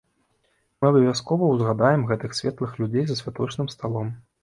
Мы 0.79 0.85
абавязкова 0.91 1.51
ўзгадаем 1.53 2.09
гэтых 2.15 2.37
светлых 2.41 2.71
людзей 2.83 3.05
за 3.09 3.23
святочным 3.25 3.75
сталом. 3.79 4.15